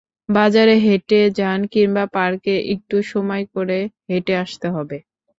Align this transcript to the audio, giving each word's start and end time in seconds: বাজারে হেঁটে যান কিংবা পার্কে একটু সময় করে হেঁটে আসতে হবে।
বাজারে 0.29 0.75
হেঁটে 0.77 1.19
যান 1.37 1.59
কিংবা 1.73 2.03
পার্কে 2.13 2.55
একটু 2.73 2.95
সময় 3.05 3.43
করে 3.55 3.77
হেঁটে 4.09 4.33
আসতে 4.43 4.67
হবে। 4.69 4.97